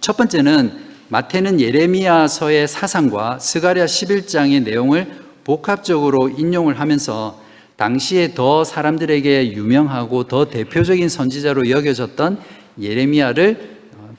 [0.00, 0.72] 첫 번째는
[1.08, 7.40] 마태는 예레미야서의 사상과 스가랴 11장의 내용을 복합적으로 인용을 하면서
[7.76, 12.38] 당시에 더 사람들에게 유명하고 더 대표적인 선지자로 여겨졌던
[12.80, 14.14] 예레미야를 어,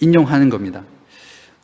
[0.00, 0.82] 인용하는 겁니다.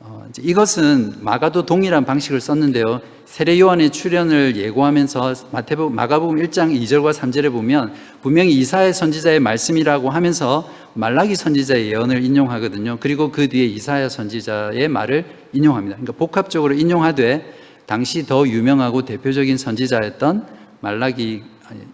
[0.01, 3.01] 어, 이것은 마가도 동일한 방식을 썼는데요.
[3.25, 10.71] 세례 요한의 출현을 예고하면서 마태복 마가복음 1장 2절과 3절에 보면 분명히 이사의 선지자의 말씀이라고 하면서
[10.95, 12.99] 말라기 선지자의 예언을 인용하거든요.
[13.01, 15.97] 그리고 그 뒤에 이사야 선지자의 말을 인용합니다.
[15.97, 17.53] 그러니까 복합적으로 인용하되
[17.85, 20.47] 당시 더 유명하고 대표적인 선지자였던
[20.81, 21.43] 말라기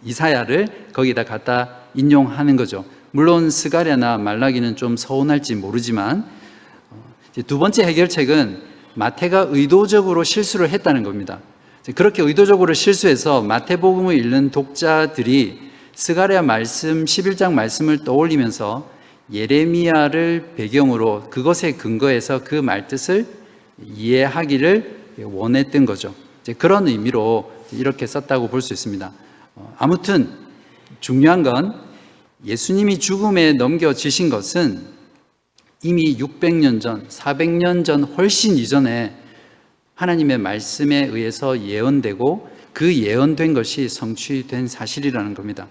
[0.05, 2.85] 이사야를 거기다 갖다 인용하는 거죠.
[3.11, 6.27] 물론 스가랴나 말라기는 좀 서운할지 모르지만
[6.91, 7.15] 어,
[7.47, 8.63] 두 번째 해결책은
[8.95, 11.41] 마태가 의도적으로 실수를 했다는 겁니다.
[11.95, 18.89] 그렇게 의도적으로 실수해서 마태복음을 읽는 독자들이 스가랴 말씀 11장 말씀을 떠올리면서
[19.33, 23.27] 예레미야를 배경으로 그것에 근거해서 그 말뜻을
[23.85, 26.15] 이해하기를 원했던 거죠.
[26.59, 29.13] 그런 의미로 이렇게 썼다고 볼 수 있습니다.
[29.57, 30.31] 어, 아무튼
[31.01, 31.75] 중요한 건
[32.45, 34.83] 예수님이 죽음에 넘겨지신 것은
[35.83, 39.17] 이미 600년 전, 400년 전 훨씬 이전에
[39.95, 45.67] 하나님의 말씀에 의해서 예언되고 그 예언된 것이 성취된 사실이라는 겁니다.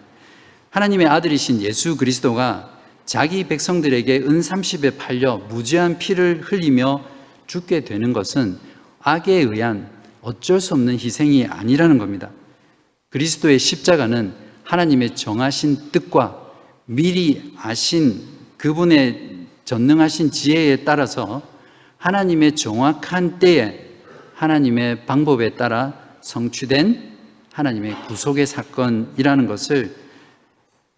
[0.70, 7.04] 하나님의 아들이신 예수 그리스도가 자기 백성들에게 은 30에 팔려 무지한 피를 흘리며
[7.48, 8.58] 죽게 되는 것은
[9.00, 9.90] 악에 의한
[10.21, 12.29] 어쩔 수 없는 희생이 아니라는 겁니다.
[13.10, 16.51] 그리스도의 십자가는 하나님의 정하신 뜻과
[16.86, 18.21] 미리 아신
[18.57, 21.41] 그분의 전능하신 지혜에 따라서
[21.97, 23.88] 하나님의 정확한 때에
[24.36, 27.12] 하나님의 방법에 따라 성취된
[27.53, 29.95] 하나님의 구속의 사건이라는 것을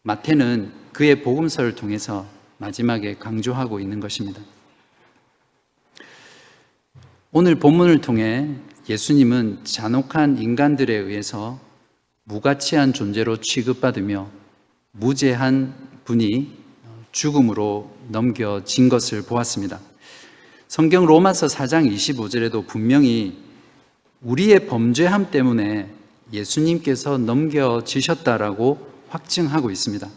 [0.03, 2.25] 마태는 그의 복음서를 통해서
[2.57, 4.41] 마지막에 강조하고 있는 것입니다.
[7.31, 8.49] 오늘 본문을 통해
[8.89, 11.58] 예수님은 잔혹한 인간들에 의해서
[12.26, 14.30] 무가치한 존재로 취급받으며
[14.91, 16.52] 무죄한 분이
[17.13, 19.80] 죽음으로 넘겨진 것을 보았습니다.
[20.67, 23.38] 성경 로마서 4장 25절에도 분명히
[24.22, 25.89] 우리의 범죄함 때문에
[26.34, 30.10] 예수님께서 넘겨지셨다라고 확증하고 있습니다.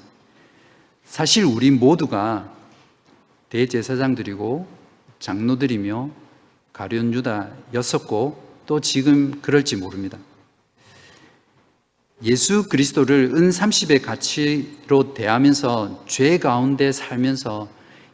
[1.04, 2.52] 사실 우리 모두가
[3.50, 4.66] 대제사장들이고
[5.20, 6.10] 장로들이며
[6.72, 10.18] 가룟 유다였었고 또 지금 그럴지 모릅니다.
[12.22, 17.68] 예수 그리스도를 은 30의 가치로 대하면서 죄 가운데 살면서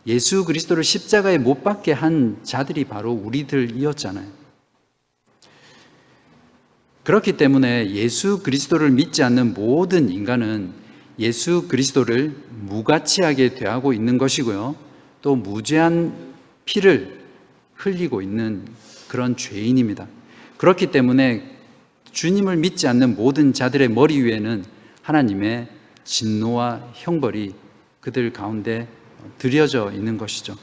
[0.06, 4.26] 예수 그리스도를 십자가에 못 박게 한 자들이 바로 우리들이었잖아요.
[7.04, 10.72] 그렇기 때문에 예수 그리스도를 믿지 않는 모든 인간은
[11.18, 14.74] 예수 그리스도를 무가치하게 대하고 있는 것이고요.
[15.20, 16.32] 또 무죄한
[16.64, 17.22] 피를
[17.74, 18.66] 흘리고 있는
[19.08, 20.08] 그런 죄인입니다.
[20.62, 21.42] 그렇기 때문에
[22.12, 24.64] 주님을 믿지 않는 모든 자들의 머리 위에는
[25.02, 25.66] 하나님의
[26.04, 27.52] 진노와 형벌이
[28.00, 28.86] 그들 가운데
[29.38, 30.54] 들여져 있는 것이죠.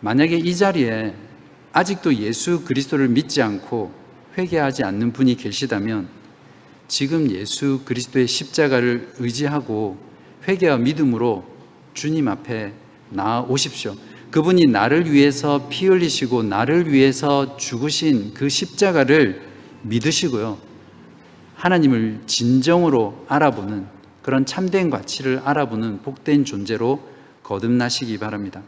[0.00, 1.14] 만약에 이 자리에
[1.72, 3.94] 아직도 예수 그리스도를 믿지 않고
[4.36, 6.08] 회개하지 않는 분이 계시다면
[6.88, 9.96] 지금 예수 그리스도의 십자가를 의지하고
[10.48, 11.46] 회개와 믿음으로
[11.94, 12.72] 주님 앞에
[13.10, 13.94] 나오십시오.
[14.30, 19.42] 그분이 나를 위해서 피 흘리시고 나를 위해서 죽으신 그 십자가를
[19.82, 20.58] 믿으시고요.
[21.54, 23.86] 하나님을 진정으로 알아보는
[24.22, 27.00] 그런 참된 가치를 알아보는 복된 존재로
[27.42, 28.62] 거듭나시기 바랍니다.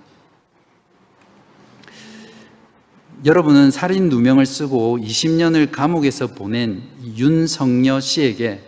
[3.25, 6.83] 여러분은 살인 누명을 쓰고 20년을 감옥에서 보낸
[7.17, 8.63] 윤성녀 씨에게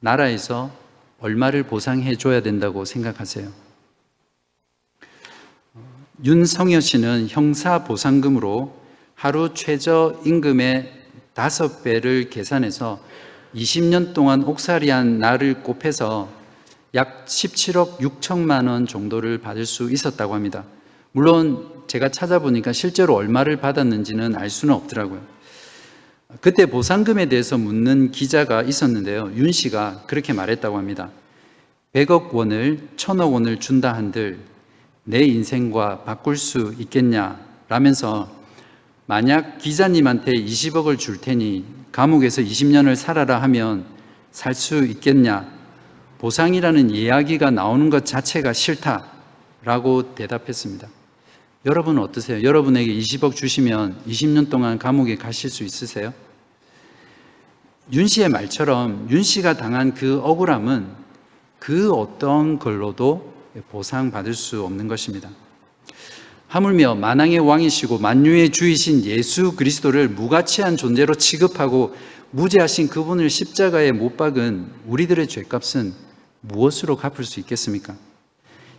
[0.00, 0.70] 나라에서
[1.20, 3.61] 얼마를 보상해 줘야 된다고 생각하세요?
[6.24, 8.76] 윤성여 씨는 형사 보상금으로
[9.16, 10.92] 하루 최저 임금의
[11.34, 13.00] 다섯 배를 계산해서
[13.56, 16.28] 20년 동안 옥살이한 나를 곱해서
[16.94, 20.64] 약 17억 6천만 원 정도를 받을 수 있었다고 합니다.
[21.10, 25.20] 물론 제가 찾아보니까 실제로 얼마를 받았는지는 알 수는 없더라고요.
[26.40, 29.32] 그때 보상금에 대해서 묻는 기자가 있었는데요.
[29.34, 31.10] 윤 씨가 그렇게 말했다고 합니다.
[31.94, 34.51] 100억 원을 1000억 원을 준다 한들
[35.04, 38.30] 내 인생과 바꿀 수 있겠냐 라면서
[39.06, 43.84] 만약 기자님한테 20억을 줄 테니 감옥에서 20년을 살아라 하면
[44.30, 45.46] 살 수 있겠냐
[46.18, 49.04] 보상이라는 이야기가 나오는 것 자체가 싫다
[49.64, 50.88] 라고 대답했습니다.
[51.66, 52.42] 여러분은 어떠세요?
[52.42, 56.14] 여러분에게 20억 주시면 20년 동안 감옥에 가실 수 있으세요?
[57.92, 60.86] 윤 씨의 말처럼 윤 씨가 당한 그 억울함은
[61.58, 63.31] 그 어떤 걸로도
[63.70, 65.30] 보상받을 수 없는 것입니다.
[66.48, 71.94] 하물며 만왕의 왕이시고 만유의 주이신 예수 그리스도를 무가치한 존재로 취급하고
[72.30, 75.94] 무죄하신 그분을 십자가에 못 박은 우리들의 죄값은
[76.40, 77.96] 무엇으로 갚을 수 있겠습니까?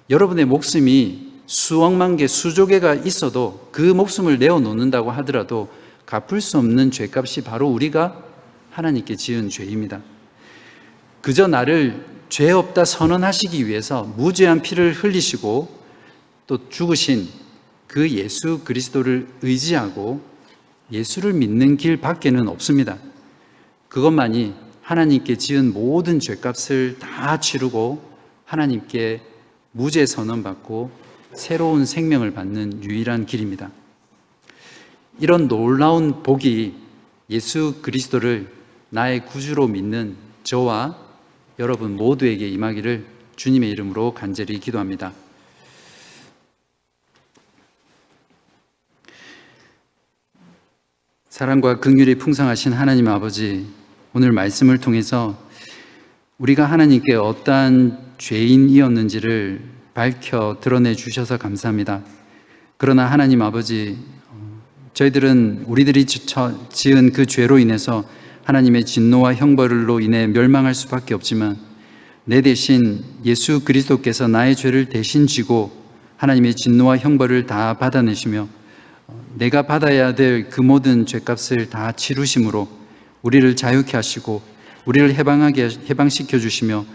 [0.09, 5.69] 여러분의 목숨이 수억만 개, 수조 개가 있어도 그 목숨을 내어 놓는다고 하더라도
[6.05, 8.23] 갚을 수 없는 죄값이 바로 우리가
[8.71, 10.01] 하나님께 지은 죄입니다.
[11.21, 15.69] 그저 나를 죄 없다 선언하시기 위해서 무죄한 피를 흘리시고
[16.47, 17.29] 또 죽으신
[17.85, 20.19] 그 예수 그리스도를 의지하고
[20.91, 22.97] 예수를 믿는 길 밖에는 없습니다.
[23.87, 28.01] 그것만이 하나님께 지은 모든 죄값을 다 치르고
[28.45, 29.21] 하나님께
[29.71, 30.89] 무죄 선언받고
[31.35, 33.69] 새로운 생명을 받는 유일한 길입니다.
[35.19, 36.73] 이런 놀라운 복이
[37.29, 38.51] 예수 그리스도를
[38.89, 41.02] 나의 구주로 믿는 저와
[41.59, 45.13] 여러분 모두에게 임하기를 주님의 이름으로 간절히 기도합니다.
[51.29, 53.67] 사랑과 긍휼이 풍성하신 하나님 아버지,
[54.13, 55.37] 오늘 말씀을 통해서
[56.39, 59.61] 우리가 하나님께 어떠한 죄인이었는지를
[59.93, 62.03] 밝혀 드러내 주셔서 감사합니다.
[62.77, 63.97] 그러나 하나님 아버지,
[64.93, 68.03] 저희들은 우리들이 지은 그 죄로 인해서
[68.43, 71.57] 하나님의 진노와 형벌로 인해 멸망할 수밖에 없지만
[72.25, 75.71] 내 대신 예수 그리스도께서 나의 죄를 대신 지고
[76.17, 78.47] 하나님의 진노와 형벌을 다 받아내시며
[79.35, 82.67] 내가 받아야 될 그 모든 죄값을 다 치루심으로
[83.21, 84.41] 우리를 자유케 하시고
[84.85, 86.85] 우리를 해방하게 해방시켜 주시며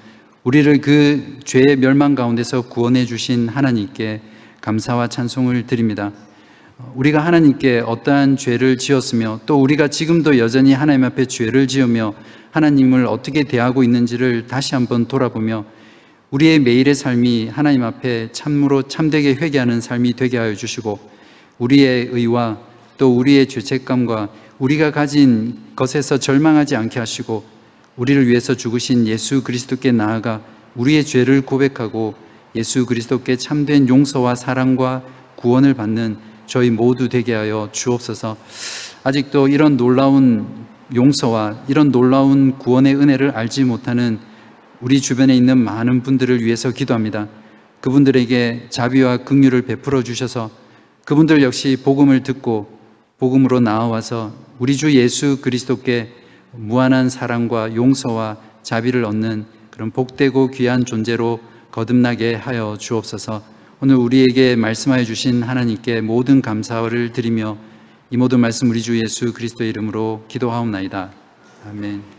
[0.45, 4.21] 우리를 그 죄의 멸망 가운데서 구원해 주신 하나님께
[4.61, 6.13] 감사와 찬송을 드립니다.
[6.95, 12.15] 우리가 하나님께 어떠한 죄를 지었으며 또 우리가 지금도 여전히 하나님 앞에 죄를 지으며
[12.53, 15.65] 하나님을 어떻게 대하고 있는지를 다시 한번 돌아보며
[16.31, 21.01] 우리의 매일의 삶이 하나님 앞에 참으로 참되게 회개하는 삶이 되게 하여 주시고
[21.59, 22.59] 우리의 의와
[22.97, 27.45] 또 우리의 죄책감과 우리가 가진 것에서 절망하지 않게 하시고
[27.97, 30.43] 우리를 위해서 죽으신 예수 그리스도께 나아가
[30.77, 32.15] 우리의 죄를 고백하고
[32.55, 35.03] 예수 그리스도께 참된 용서와 사랑과
[35.37, 38.37] 구원을 받는 저희 모두 되게 하여 주옵소서.
[39.05, 44.19] 아직도 이런 놀라운 용서와 이런 놀라운 구원의 은혜를 알지 못하는
[44.81, 47.29] 우리 주변에 있는 많은 분들을 위해서 기도합니다.
[47.81, 50.51] 그분들에게 자비와 긍휼을 베풀어 주셔서
[51.05, 52.79] 그분들 역시 복음을 듣고
[53.19, 56.13] 복음으로 나와서 우리 주 예수 그리스도께
[56.53, 61.41] 무한한 사랑과 용서와 자비를 얻는 그런 복되고 귀한 존재로
[61.71, 63.58] 거듭나게 하여 주옵소서.
[63.81, 67.57] 오늘 우리에게 말씀하여 주신 하나님께 모든 감사를 드리며
[68.11, 71.13] 이 모든 말씀 우리 주 예수 그리스도의 이름으로 기도하옵나이다.
[71.65, 72.18] 아멘.